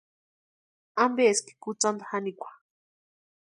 [1.03, 2.49] ¿Ampeeski kutsanta janikwa?